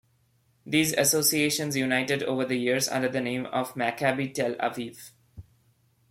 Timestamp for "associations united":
0.93-2.23